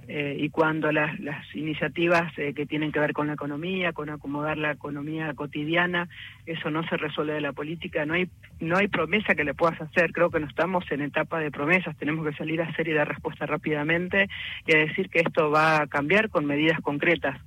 Eh, 0.07 0.37
y 0.39 0.49
cuando 0.49 0.93
las, 0.93 1.19
las 1.19 1.53
iniciativas 1.53 2.31
eh, 2.37 2.53
que 2.53 2.65
tienen 2.65 2.93
que 2.93 3.01
ver 3.01 3.11
con 3.11 3.27
la 3.27 3.33
economía, 3.33 3.91
con 3.91 4.09
acomodar 4.09 4.57
la 4.57 4.71
economía 4.71 5.33
cotidiana, 5.33 6.07
eso 6.45 6.71
no 6.71 6.87
se 6.87 6.95
resuelve 6.95 7.33
de 7.33 7.41
la 7.41 7.51
política, 7.51 8.05
no 8.05 8.13
hay, 8.13 8.29
no 8.61 8.77
hay 8.77 8.87
promesa 8.87 9.35
que 9.35 9.43
le 9.43 9.53
puedas 9.53 9.81
hacer, 9.81 10.13
creo 10.13 10.29
que 10.29 10.39
no 10.39 10.47
estamos 10.47 10.89
en 10.89 11.01
etapa 11.01 11.39
de 11.39 11.51
promesas, 11.51 11.97
tenemos 11.97 12.25
que 12.25 12.33
salir 12.37 12.61
a 12.61 12.67
hacer 12.69 12.87
y 12.87 12.93
dar 12.93 13.09
respuesta 13.09 13.45
rápidamente 13.45 14.29
y 14.65 14.73
a 14.73 14.84
decir 14.87 15.09
que 15.09 15.19
esto 15.19 15.51
va 15.51 15.81
a 15.81 15.87
cambiar 15.87 16.29
con 16.29 16.45
medidas 16.45 16.79
concretas. 16.81 17.39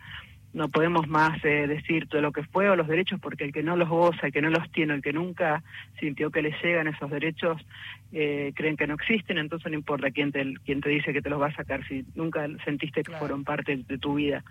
No 0.55 0.69
podemos 0.71 1.07
más 1.07 1.45
eh, 1.45 1.67
decir 1.67 2.09
todo 2.09 2.23
lo 2.23 2.33
que 2.33 2.43
fue 2.43 2.71
o 2.71 2.77
los 2.77 2.89
derechos 2.89 3.21
porque 3.21 3.45
el 3.45 3.53
que 3.53 3.63
no 3.63 3.77
los 3.77 3.89
goza, 3.89 4.27
el 4.27 4.33
que 4.33 4.41
no 4.41 4.49
los 4.49 4.71
tiene, 4.73 4.95
el 4.95 5.03
que 5.03 5.13
nunca 5.13 5.63
sintió 6.01 6.31
que 6.31 6.41
le 6.41 6.55
llegan 6.63 6.89
esos 6.89 7.11
derechos, 7.11 7.61
eh, 8.13 8.53
creen 8.57 8.79
que 8.79 8.87
no 8.87 8.95
existen, 8.95 9.37
entonces 9.37 9.71
no 9.71 9.77
importa 9.77 10.11
quién 10.11 10.33
te, 10.33 10.55
quién 10.65 10.81
te 10.81 10.89
dice 10.89 11.13
que 11.13 11.21
te 11.21 11.29
los 11.29 11.41
va 11.41 11.49
a 11.49 11.55
sacar 11.55 11.87
si 11.87 12.07
nunca 12.15 12.49
sentiste 12.65 13.03
que 13.03 13.13
fueron 13.13 13.45
parte 13.45 13.77
de 13.77 13.99
tu 13.99 14.15
vida. 14.15 14.43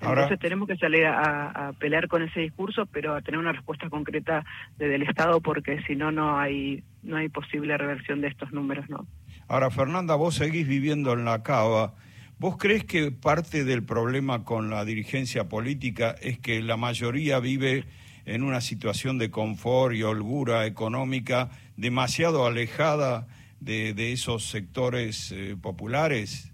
Entonces 0.00 0.38
tenemos 0.38 0.68
que 0.68 0.76
salir 0.76 1.06
a, 1.06 1.72
pelear 1.78 2.06
con 2.06 2.22
ese 2.22 2.40
discurso, 2.40 2.86
pero 2.86 3.14
a 3.14 3.20
tener 3.20 3.40
una 3.40 3.52
respuesta 3.52 3.90
concreta 3.90 4.44
desde 4.78 4.94
el 4.94 5.02
Estado 5.02 5.40
porque 5.40 5.82
si 5.82 5.96
no, 5.96 6.12
no 6.12 6.38
hay, 6.38 6.84
no 7.02 7.16
hay 7.16 7.28
posible 7.28 7.76
reversión 7.76 8.20
de 8.20 8.28
estos 8.28 8.52
números, 8.52 8.88
¿no? 8.88 9.06
Ahora, 9.48 9.70
Fernanda, 9.70 10.14
vos 10.14 10.36
seguís 10.36 10.68
viviendo 10.68 11.12
en 11.12 11.24
la 11.24 11.42
cava. 11.42 11.94
¿Vos 12.40 12.56
crees 12.56 12.84
que 12.84 13.12
parte 13.12 13.64
del 13.64 13.84
problema 13.84 14.44
con 14.44 14.70
la 14.70 14.86
dirigencia 14.86 15.50
política 15.50 16.14
es 16.22 16.38
que 16.38 16.62
la 16.62 16.78
mayoría 16.78 17.38
vive 17.38 17.84
en 18.24 18.42
una 18.42 18.62
situación 18.62 19.18
de 19.18 19.30
confort 19.30 19.94
y 19.94 20.04
holgura 20.04 20.64
económica 20.64 21.50
demasiado 21.76 22.46
alejada 22.46 23.26
de, 23.60 24.12
esos 24.14 24.46
sectores 24.46 25.32
eh, 25.32 25.54
populares? 25.60 26.50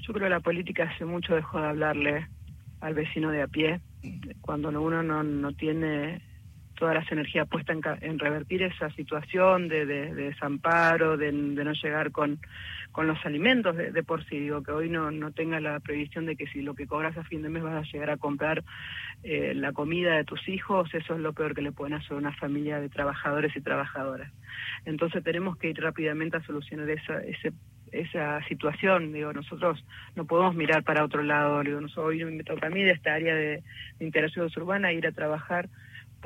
Yo 0.00 0.12
creo 0.12 0.26
que 0.26 0.30
la 0.30 0.40
política 0.40 0.90
hace 0.92 1.04
mucho 1.04 1.36
dejó 1.36 1.60
de 1.60 1.68
hablarle 1.68 2.26
al 2.80 2.94
vecino 2.94 3.30
de 3.30 3.42
a 3.42 3.46
pie, 3.46 3.80
cuando 4.40 4.70
uno 4.70 5.00
no, 5.04 5.52
tiene 5.52 6.22
todas 6.76 6.96
las 6.96 7.12
energías 7.12 7.46
puestas 7.46 7.78
en, 8.00 8.18
revertir 8.18 8.64
esa 8.64 8.90
situación 8.90 9.68
de, 9.68 9.86
desamparo, 9.86 11.16
de, 11.16 11.30
no 11.30 11.72
llegar 11.72 12.10
con, 12.10 12.40
con 12.96 13.06
los 13.06 13.26
alimentos 13.26 13.76
de, 13.76 14.02
por 14.02 14.24
sí, 14.24 14.38
digo, 14.38 14.62
que 14.62 14.72
hoy 14.72 14.88
no, 14.88 15.10
no 15.10 15.30
tenga 15.30 15.60
la 15.60 15.80
previsión 15.80 16.24
de 16.24 16.34
que 16.34 16.46
si 16.46 16.62
lo 16.62 16.74
que 16.74 16.86
cobras 16.86 17.14
a 17.18 17.24
fin 17.24 17.42
de 17.42 17.50
mes 17.50 17.62
vas 17.62 17.74
a 17.74 17.92
llegar 17.92 18.08
a 18.08 18.16
comprar 18.16 18.64
eh, 19.22 19.52
la 19.54 19.74
comida 19.74 20.16
de 20.16 20.24
tus 20.24 20.48
hijos, 20.48 20.88
eso 20.94 21.14
es 21.14 21.20
lo 21.20 21.34
peor 21.34 21.54
que 21.54 21.60
le 21.60 21.72
pueden 21.72 21.92
hacer 21.92 22.12
a 22.12 22.16
una 22.16 22.32
familia 22.32 22.80
de 22.80 22.88
trabajadores 22.88 23.54
y 23.54 23.60
trabajadoras. 23.60 24.32
Entonces 24.86 25.22
tenemos 25.22 25.58
que 25.58 25.68
ir 25.68 25.78
rápidamente 25.78 26.38
a 26.38 26.46
solucionar 26.46 26.88
esa, 26.88 27.22
ese 27.22 27.52
esa 27.92 28.42
situación. 28.48 29.12
Digo, 29.12 29.30
nosotros 29.34 29.84
no 30.14 30.24
podemos 30.24 30.54
mirar 30.54 30.82
para 30.82 31.04
otro 31.04 31.22
lado. 31.22 31.62
Digo, 31.62 31.80
hoy 31.96 32.24
me 32.24 32.44
toca 32.44 32.68
a 32.68 32.70
mí 32.70 32.82
de 32.82 32.92
esta 32.92 33.12
área 33.12 33.34
de, 33.34 33.62
de 33.98 34.06
integración 34.06 34.48
urbana 34.56 34.94
ir 34.94 35.06
a 35.06 35.12
trabajar 35.12 35.68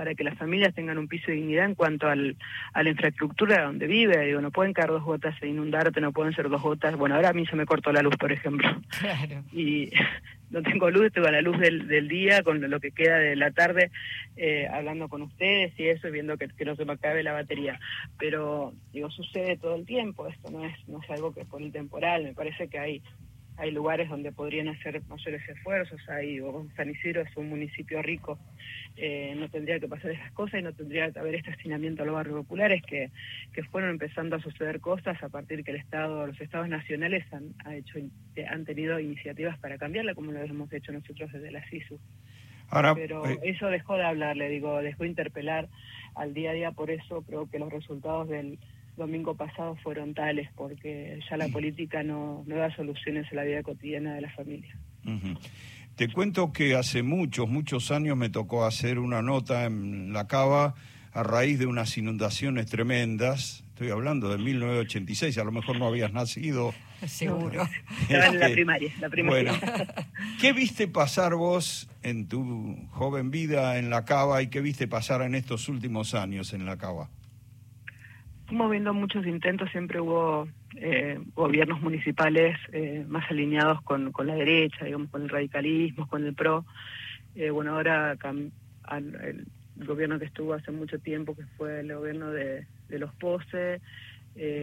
para 0.01 0.15
que 0.15 0.25
las 0.25 0.39
familias 0.39 0.75
tengan 0.75 0.97
un 0.97 1.09
piso 1.09 1.27
de 1.27 1.35
dignidad 1.35 1.67
en 1.67 1.75
cuanto 1.75 2.09
al, 2.09 2.35
a 2.73 2.83
la 2.83 2.89
infraestructura 2.89 3.65
donde 3.65 3.87
vive. 3.87 4.25
Digo, 4.25 4.41
no 4.41 4.51
pueden 4.51 4.73
caer 4.73 4.89
dos 4.89 5.05
gotas 5.05 5.35
e 5.43 5.47
inundarte, 5.47 6.01
no 6.01 6.11
pueden 6.11 6.33
ser 6.33 6.49
dos 6.49 6.63
gotas. 6.63 6.97
Bueno, 6.97 7.17
ahora 7.17 7.29
a 7.29 7.33
mí 7.35 7.45
se 7.45 7.55
me 7.55 7.67
cortó 7.67 7.93
la 7.93 8.01
luz, 8.01 8.17
por 8.17 8.33
ejemplo. 8.33 8.67
Claro. 8.99 9.45
Y 9.53 9.91
no 10.51 10.63
tengo 10.63 10.91
luz, 10.91 11.13
tengo 11.13 11.29
la 11.29 11.43
luz 11.43 11.59
del, 11.59 11.87
del 11.87 12.09
día, 12.09 12.43
con 12.43 12.63
lo 12.63 12.81
que 12.81 12.93
queda 12.93 13.19
de 13.19 13.37
la 13.37 13.51
tarde, 13.51 13.91
eh, 14.39 14.67
hablando 14.73 15.11
con 15.11 15.21
ustedes 15.21 15.79
y 15.79 15.89
eso, 15.89 16.11
viendo 16.11 16.39
que, 16.39 16.49
que, 16.49 16.65
no 16.65 16.77
se 16.77 16.87
me 16.87 16.95
acabe 16.95 17.23
la 17.23 17.33
batería. 17.33 17.79
Pero, 18.19 18.73
digo, 18.95 19.11
sucede 19.11 19.59
todo 19.59 19.75
el 19.75 19.85
tiempo, 19.85 20.29
esto 20.29 20.51
no 20.51 20.65
es, 20.65 20.89
no 20.89 21.03
es 21.03 21.11
algo 21.11 21.35
que 21.35 21.45
por 21.45 21.61
el 21.61 21.73
temporal, 21.73 22.25
me 22.25 22.33
parece 22.33 22.69
que 22.69 22.79
hay 22.79 23.03
hay 23.61 23.73
lugares 23.73 24.09
donde 24.09 24.33
podrían 24.33 24.69
hacer 24.69 25.03
mayores 25.07 25.47
esfuerzos, 25.47 26.01
hay, 26.09 26.41
o 26.41 26.67
San 26.77 26.89
Isidro 26.89 27.21
es 27.21 27.37
un 27.37 27.51
municipio 27.51 28.01
rico, 28.01 28.39
eh, 28.97 29.35
no 29.37 29.51
tendría 29.51 29.79
que 29.79 29.87
pasar 29.87 30.13
esas 30.13 30.33
cosas 30.33 30.61
y 30.61 30.63
no 30.63 30.73
tendría 30.73 31.11
que 31.13 31.19
haber 31.19 31.35
este 31.35 31.51
hacinamiento 31.51 32.03
a 32.03 32.07
los 32.07 32.15
barrios 32.15 32.37
populares 32.37 32.83
que, 32.83 33.11
que 33.53 33.63
fueron 33.65 33.91
empezando 33.91 34.37
a 34.37 34.41
suceder 34.41 34.81
cosas 34.81 35.23
a 35.23 35.29
partir 35.29 35.63
que 35.63 35.73
el 35.73 35.77
Estado, 35.77 36.27
los 36.27 36.41
estados 36.41 36.69
nacionales 36.69 37.31
han, 37.35 37.55
ha 37.67 37.75
hecho, 37.75 37.99
han 38.49 38.65
tenido 38.65 38.99
iniciativas 38.99 39.59
para 39.59 39.77
cambiarla, 39.77 40.15
como 40.15 40.33
lo 40.33 40.41
hemos 40.41 40.73
hecho 40.73 40.93
nosotros 40.93 41.31
desde 41.31 41.51
la 41.51 41.63
CISU. 41.69 42.01
Pero 42.95 43.27
eh, 43.27 43.39
eso 43.43 43.67
dejó 43.67 43.97
de 43.97 44.05
hablar, 44.05 44.37
le 44.37 44.49
digo, 44.49 44.81
dejó 44.81 45.03
de 45.03 45.11
interpelar 45.11 45.69
al 46.15 46.33
día 46.33 46.51
a 46.51 46.55
día, 46.55 46.73
por 46.73 46.91
eso 46.91 47.23
creo 47.23 47.51
que 47.51 47.59
los 47.59 47.71
resultados 47.71 48.29
del 48.29 48.59
domingo 49.01 49.35
pasado 49.35 49.77
fueron 49.83 50.15
tales, 50.15 50.49
porque 50.55 51.19
ya 51.29 51.37
la 51.37 51.49
política 51.49 52.03
no, 52.03 52.45
no 52.47 52.57
da 52.57 52.75
soluciones 52.77 53.27
a 53.33 53.35
la 53.35 53.45
vida 53.45 53.63
cotidiana 53.63 54.15
de 54.15 54.21
la 54.21 54.31
familia. 54.31 54.77
Te 55.97 56.09
cuento 56.09 56.53
que 56.53 56.77
hace 56.77 57.03
muchos, 57.03 57.49
muchos 57.49 57.91
años 57.91 58.17
me 58.17 58.29
tocó 58.31 58.65
hacer 58.65 58.99
una 58.99 59.23
nota 59.23 59.65
en 59.65 60.13
La 60.13 60.29
Cava 60.29 60.75
a 61.13 61.23
raíz 61.23 61.59
de 61.59 61.67
unas 61.67 61.97
inundaciones 61.99 62.67
tremendas. 62.67 63.65
Estoy 63.71 63.91
hablando 63.91 64.29
de 64.29 64.39
1986, 64.39 65.39
a 65.39 65.45
lo 65.45 65.53
mejor 65.53 65.79
no 65.79 65.87
habías 65.87 66.13
nacido. 66.13 66.75
Seguro. 67.07 67.67
Estaba 68.03 68.27
en 68.27 68.39
la 68.39 68.51
primaria, 68.51 68.93
la 69.01 69.09
primaria. 69.09 69.53
Bueno, 69.59 69.87
¿qué 70.41 70.53
viste 70.53 70.87
pasar 70.87 71.35
vos 71.35 71.89
en 72.03 72.29
tu 72.29 72.77
joven 72.91 73.31
vida 73.31 73.79
en 73.79 73.89
La 73.89 74.05
Cava 74.05 74.43
y 74.43 74.49
qué 74.49 74.61
viste 74.61 74.87
pasar 74.87 75.23
en 75.23 75.35
estos 75.35 75.69
últimos 75.69 76.15
años 76.15 76.53
en 76.53 76.67
La 76.67 76.77
Cava? 76.77 77.09
Estamos 78.51 78.73
viendo 78.73 78.93
muchos 78.93 79.25
intentos, 79.29 79.71
siempre 79.71 80.01
hubo 80.01 80.49
eh, 80.75 81.21
gobiernos 81.37 81.81
municipales 81.83 82.59
eh, 82.73 83.05
más 83.07 83.31
alineados 83.31 83.81
con, 83.83 84.11
con 84.11 84.27
la 84.27 84.35
derecha, 84.35 84.87
digamos, 84.87 85.09
con 85.09 85.23
el 85.23 85.29
radicalismo, 85.29 86.09
con 86.09 86.27
el 86.27 86.35
PRO. 86.35 86.67
Eh, 87.37 87.51
bueno, 87.51 87.77
ahora 87.77 88.17
el, 88.91 89.47
gobierno 89.77 90.19
que 90.19 90.25
estuvo 90.25 90.53
hace 90.55 90.73
mucho 90.73 90.99
tiempo, 90.99 91.37
que 91.37 91.45
fue 91.57 91.79
el 91.79 91.95
gobierno 91.95 92.33
de, 92.33 92.67
los 92.89 93.15
POSE, 93.15 93.81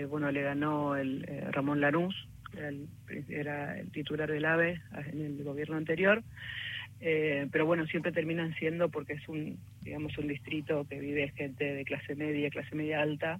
bueno, 0.09 0.33
le 0.33 0.41
ganó 0.41 0.97
el 0.97 1.25
Ramón 1.53 1.79
Lanús, 1.79 2.27
era 3.29 3.79
el 3.79 3.89
titular 3.91 4.29
del 4.29 4.43
AVE 4.43 4.81
en 5.13 5.21
el 5.21 5.43
gobierno 5.45 5.77
anterior. 5.77 6.23
pero 6.99 7.65
bueno, 7.65 7.85
siempre 7.85 8.11
terminan 8.11 8.53
siendo 8.55 8.89
porque 8.89 9.13
es 9.13 9.29
un, 9.29 9.57
digamos, 9.81 10.17
un 10.17 10.27
distrito 10.27 10.85
que 10.89 10.99
vive 10.99 11.31
gente 11.37 11.73
de 11.73 11.85
clase 11.85 12.15
media, 12.15 12.49
clase 12.49 12.75
media 12.75 13.01
alta, 13.01 13.39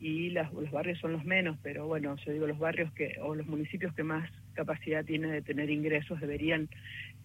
y 0.00 0.30
los 0.30 0.70
barrios 0.70 0.98
son 0.98 1.12
los 1.12 1.24
menos, 1.26 1.58
pero 1.62 1.86
bueno, 1.86 2.16
yo 2.24 2.32
digo 2.32 2.46
los 2.46 2.58
barrios 2.58 2.90
que 2.92 3.16
o 3.20 3.34
los 3.34 3.46
municipios 3.46 3.94
que 3.94 4.02
más 4.02 4.30
capacidad 4.54 5.04
tienen 5.04 5.30
de 5.30 5.42
tener 5.42 5.68
ingresos 5.68 6.18
deberían 6.20 6.70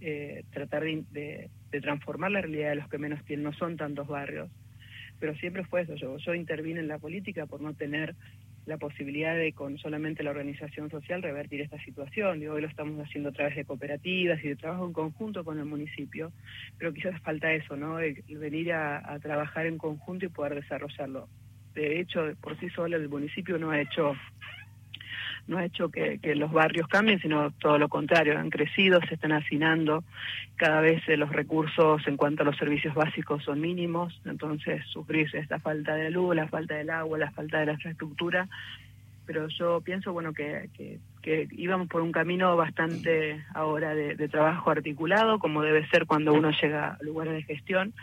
eh, 0.02 0.44
tratar 0.52 0.84
de, 0.84 1.50
transformar 1.82 2.32
la 2.32 2.42
realidad 2.42 2.70
de 2.70 2.76
los 2.76 2.90
que 2.90 2.98
menos 2.98 3.24
tienen, 3.24 3.46
no 3.46 3.54
son 3.54 3.78
tantos 3.78 4.08
barrios, 4.08 4.50
pero 5.20 5.34
siempre 5.36 5.64
fue 5.64 5.82
eso, 5.82 5.96
yo, 5.96 6.18
yo 6.18 6.34
intervine 6.34 6.82
en 6.82 6.90
la 6.90 7.00
política 7.00 7.46
por 7.46 7.62
no 7.62 7.74
tener 7.74 8.14
la 8.66 8.78
posibilidad 8.78 9.36
de 9.38 9.54
con 9.54 9.78
solamente 9.78 10.24
la 10.24 10.32
organización 10.32 10.90
social 10.90 11.22
revertir 11.22 11.62
esta 11.62 11.80
situación. 11.84 12.42
Y 12.42 12.48
hoy 12.48 12.62
lo 12.62 12.68
estamos 12.68 13.00
haciendo 13.00 13.30
a 13.30 13.32
través 13.32 13.56
de 13.56 13.64
cooperativas 13.64 14.44
y 14.44 14.48
de 14.48 14.56
trabajo 14.56 14.88
en 14.88 14.94
conjunto 14.94 15.44
con 15.44 15.60
el 15.60 15.66
municipio, 15.66 16.32
pero 16.80 16.92
quizás 16.92 17.22
falta 17.22 17.54
eso, 17.54 17.78
¿no? 17.78 17.98
venir 18.28 18.74
a 18.74 19.20
trabajar 19.22 19.68
en 19.68 19.78
conjunto 19.78 20.26
y 20.26 20.30
poder 20.30 20.56
desarrollarlo 20.56 21.30
de 21.76 22.00
hecho, 22.00 22.34
por 22.42 22.58
sí 22.60 22.70
solo 22.70 22.98
el 22.98 23.10
municipio 23.10 23.58
no 23.58 23.72
ha 23.72 23.82
hecho 23.82 24.16
no 25.48 25.58
ha 25.58 25.66
hecho 25.66 25.90
que, 25.90 26.20
los 26.36 26.52
barrios 26.52 26.88
cambien, 26.88 27.20
sino 27.20 27.52
todo 27.52 27.78
lo 27.78 27.88
contrario, 27.88 28.38
han 28.38 28.50
crecido, 28.50 29.00
se 29.08 29.14
están 29.14 29.32
hacinando, 29.32 30.04
cada 30.56 30.82
vez 30.82 31.08
eh, 31.08 31.18
los 31.18 31.30
recursos 31.32 32.02
en 32.08 32.18
cuanto 32.18 32.42
a 32.42 32.46
los 32.46 32.58
servicios 32.58 32.96
básicos 32.96 33.44
son 33.44 33.62
mínimos, 33.62 34.20
entonces 34.26 34.84
sufrir 34.88 35.30
esta 35.34 35.60
falta 35.60 35.94
de 35.94 36.10
luz, 36.10 36.36
la 36.36 36.48
falta 36.48 36.76
del 36.76 36.90
agua, 36.90 37.18
la 37.18 37.32
falta 37.32 37.60
de 37.60 37.68
la 37.68 37.74
infraestructura, 37.74 38.48
pero 39.26 39.48
yo 39.50 39.82
pienso 39.82 40.14
bueno 40.14 40.34
que, 40.34 40.70
que, 41.22 41.48
íbamos 41.52 41.88
por 41.88 42.02
un 42.02 42.12
camino 42.12 42.56
bastante 42.56 43.44
ahora 43.54 43.94
de, 43.94 44.16
de 44.16 44.28
trabajo 44.28 44.72
articulado, 44.72 45.40
como 45.40 45.62
debe 45.62 45.88
ser 45.90 46.06
cuando 46.06 46.34
uno 46.34 46.52
llega 46.52 46.98
a 47.00 47.04
lugares 47.04 47.34
de 47.34 47.44
gestión, 47.44 47.94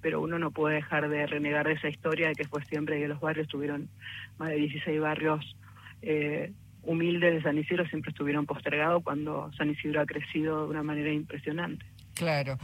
pero 0.00 0.20
uno 0.20 0.38
no 0.38 0.50
puede 0.50 0.76
dejar 0.76 1.08
de 1.08 1.26
renegar 1.26 1.66
de 1.66 1.74
esa 1.74 1.88
historia 1.88 2.28
de 2.28 2.34
que 2.34 2.48
fue 2.48 2.64
siempre 2.64 2.98
que 2.98 3.08
los 3.08 3.20
barrios 3.20 3.48
tuvieron 3.48 3.88
más 4.38 4.50
de 4.50 4.56
16 4.56 5.00
barrios 5.00 5.56
eh, 6.02 6.52
humildes 6.82 7.34
de 7.34 7.42
San 7.42 7.58
Isidro 7.58 7.86
siempre 7.86 8.10
estuvieron 8.10 8.46
postergados 8.46 9.02
cuando 9.02 9.50
San 9.56 9.70
Isidro 9.70 10.00
ha 10.00 10.06
crecido 10.06 10.64
de 10.64 10.70
una 10.70 10.82
manera 10.82 11.12
impresionante. 11.12 11.84
Claro. 12.14 12.58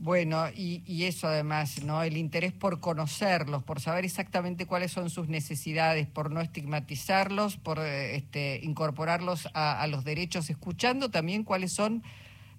Bueno, 0.00 0.44
y, 0.54 0.82
y, 0.86 1.04
eso 1.04 1.26
además, 1.26 1.82
¿no? 1.82 2.04
El 2.04 2.16
interés 2.16 2.52
por 2.52 2.78
conocerlos, 2.78 3.64
por 3.64 3.80
saber 3.80 4.04
exactamente 4.04 4.64
cuáles 4.64 4.92
son 4.92 5.10
sus 5.10 5.28
necesidades, 5.28 6.06
por 6.06 6.30
no 6.30 6.40
estigmatizarlos, 6.40 7.56
por 7.56 7.80
eh, 7.80 8.14
este, 8.14 8.60
incorporarlos 8.62 9.48
a, 9.54 9.82
a 9.82 9.86
los 9.88 10.04
derechos, 10.04 10.50
escuchando 10.50 11.10
también 11.10 11.42
cuáles 11.42 11.72
son 11.72 12.04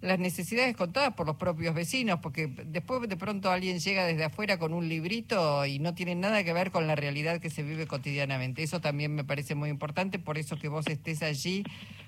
las 0.02 0.18
necesidades 0.18 0.76
contadas 0.76 1.14
por 1.14 1.28
los 1.28 1.36
propios 1.36 1.76
vecinos, 1.76 2.20
porque 2.22 2.48
después 2.48 3.08
de 3.08 3.18
pronto 3.18 3.52
alguien 3.52 3.80
llega 3.80 4.06
desde 4.06 4.24
afuera 4.24 4.58
con 4.58 4.74
un 4.74 4.88
librito 4.88 5.66
y 5.66 5.80
no 5.80 5.94
tiene 5.94 6.16
nada 6.16 6.44
que 6.44 6.54
ver 6.54 6.72
con 6.72 6.88
la 6.88 6.96
realidad 6.96 7.42
que 7.42 7.50
se 7.50 7.64
vive 7.64 7.86
cotidianamente. 7.86 8.64
Eso 8.64 8.80
también 8.80 9.14
me 9.14 9.26
parece 9.26 9.56
muy 9.56 9.70
importante, 9.70 10.18
por 10.18 10.38
eso 10.38 10.58
que 10.58 10.70
vos 10.70 10.88
estés 10.88 11.22
allí, 11.22 11.64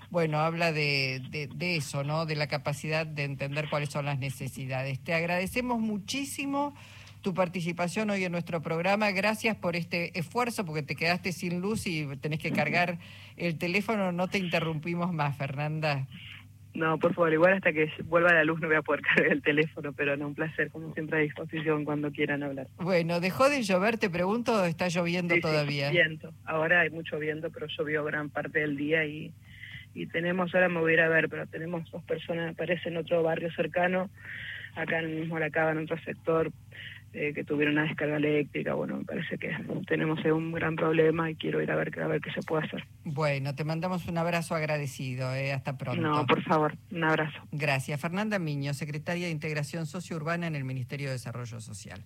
bueno, 0.09 0.39
habla 0.39 0.71
de, 0.71 1.21
de, 1.53 1.75
eso, 1.75 2.03
¿no? 2.03 2.25
De 2.25 2.35
la 2.35 2.47
capacidad 2.47 3.05
de 3.05 3.23
entender 3.23 3.69
cuáles 3.69 3.89
son 3.89 4.05
las 4.05 4.19
necesidades. 4.19 4.99
Te 4.99 5.13
agradecemos 5.13 5.79
muchísimo 5.79 6.73
tu 7.21 7.33
participación 7.33 8.09
hoy 8.09 8.25
en 8.25 8.31
nuestro 8.31 8.61
programa. 8.61 9.11
Gracias 9.11 9.55
por 9.55 9.75
este 9.75 10.17
esfuerzo, 10.17 10.65
porque 10.65 10.83
te 10.83 10.95
quedaste 10.95 11.31
sin 11.31 11.61
luz 11.61 11.87
y 11.87 12.05
tenés 12.17 12.39
que 12.39 12.51
cargar 12.51 12.99
el 13.37 13.57
teléfono. 13.57 14.11
No 14.11 14.27
te 14.27 14.37
interrumpimos 14.37 15.13
más, 15.13 15.37
Fernanda. 15.37 16.07
No, 16.73 16.97
por 16.99 17.13
favor, 17.13 17.33
igual 17.33 17.53
hasta 17.53 17.73
que 17.73 17.91
vuelva 18.05 18.33
la 18.33 18.45
luz 18.45 18.59
no 18.61 18.67
voy 18.67 18.77
a 18.77 18.81
poder 18.81 19.01
cargar 19.15 19.31
el 19.31 19.41
teléfono, 19.41 19.93
pero 19.93 20.15
no, 20.15 20.27
un 20.27 20.35
placer, 20.35 20.69
como 20.71 20.93
siempre 20.93 21.19
a 21.19 21.21
disposición 21.21 21.83
cuando 21.83 22.11
quieran 22.11 22.43
hablar. 22.43 22.67
Bueno, 22.77 23.19
¿dejó 23.19 23.49
de 23.49 23.61
llover, 23.63 23.97
te 23.97 24.09
pregunto, 24.09 24.53
o 24.53 24.65
está 24.65 24.87
lloviendo 24.87 25.35
todavía? 25.41 25.89
Sí, 25.89 25.97
viento. 25.97 26.33
Ahora 26.45 26.81
hay 26.81 26.89
mucho 26.89 27.19
viento, 27.19 27.49
pero 27.51 27.67
llovió 27.67 28.03
gran 28.03 28.29
parte 28.29 28.59
del 28.59 28.77
día 28.77 29.05
y, 29.05 29.33
y 29.93 30.07
tenemos, 30.07 30.53
ahora 30.55 30.69
me 30.69 30.79
voy 30.79 30.91
a 30.91 30.93
ir 30.93 31.01
a 31.01 31.09
ver, 31.09 31.27
pero 31.29 31.45
tenemos 31.47 31.89
dos 31.91 32.03
personas, 32.03 32.55
parece 32.55 32.89
en 32.89 32.97
otro 32.97 33.21
barrio 33.21 33.51
cercano, 33.53 34.09
acá 34.75 34.99
en 34.99 35.05
el 35.05 35.19
mismo 35.21 35.39
la 35.39 35.49
cava, 35.49 35.71
en 35.71 35.79
otro 35.79 35.99
sector, 35.99 36.51
eh, 37.13 37.33
que 37.33 37.43
tuvieron 37.43 37.73
una 37.73 37.83
descarga 37.83 38.17
eléctrica. 38.17 38.73
Bueno, 38.73 38.97
me 38.97 39.03
parece 39.05 39.37
que 39.37 39.55
tenemos 39.87 40.23
un 40.25 40.51
gran 40.51 40.75
problema 40.75 41.29
y 41.29 41.35
quiero 41.35 41.61
ir 41.61 41.71
a 41.71 41.75
ver, 41.75 41.99
a 41.99 42.07
ver 42.07 42.21
qué 42.21 42.31
se 42.31 42.41
puede 42.41 42.65
hacer. 42.65 42.85
Bueno, 43.03 43.53
te 43.55 43.63
mandamos 43.63 44.07
un 44.07 44.17
abrazo 44.17 44.55
agradecido. 44.55 45.33
Eh, 45.35 45.51
hasta 45.51 45.77
pronto. 45.77 46.01
No, 46.01 46.25
por 46.25 46.41
favor, 46.43 46.77
un 46.91 47.03
abrazo. 47.03 47.37
Gracias. 47.51 47.99
Fernanda 47.99 48.39
Miño, 48.39 48.73
secretaria 48.73 49.25
de 49.25 49.31
Integración 49.31 49.85
Sociourbana 49.85 50.47
en 50.47 50.55
el 50.55 50.63
Ministerio 50.63 51.07
de 51.07 51.13
Desarrollo 51.13 51.59
Social. 51.59 52.03